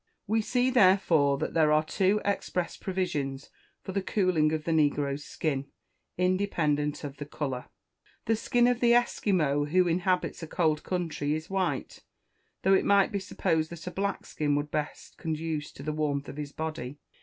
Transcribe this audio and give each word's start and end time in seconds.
We 0.25 0.41
see, 0.41 0.71
therefore, 0.71 1.37
that 1.37 1.53
there 1.53 1.71
are 1.71 1.83
two 1.83 2.21
express 2.25 2.75
provisions 2.75 3.51
for 3.83 3.91
the 3.91 4.01
cooling 4.01 4.51
of 4.51 4.63
the 4.63 4.73
negroes' 4.73 5.23
skin, 5.25 5.67
independent 6.17 7.03
of 7.03 7.17
the 7.17 7.25
colour. 7.27 7.65
The 8.25 8.35
skin 8.35 8.65
of 8.65 8.79
the 8.79 8.95
Esquimaux 8.95 9.65
who 9.65 9.87
inhabits 9.87 10.41
a 10.41 10.47
cold 10.47 10.81
country 10.81 11.35
is 11.35 11.51
white, 11.51 11.99
though 12.63 12.73
it 12.73 12.83
might 12.83 13.11
be 13.11 13.19
supposed 13.19 13.69
that 13.69 13.85
a 13.85 13.91
black 13.91 14.25
skin 14.25 14.55
would 14.55 14.71
best 14.71 15.19
conduce 15.19 15.71
to 15.73 15.83
the 15.83 15.93
warmth 15.93 16.27
of 16.27 16.37
his 16.37 16.51
body. 16.51 16.97